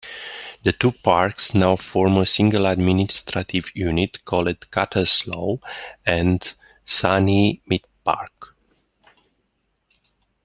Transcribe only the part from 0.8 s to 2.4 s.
parks now form a